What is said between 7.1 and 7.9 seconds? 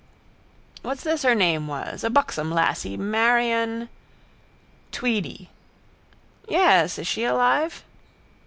alive?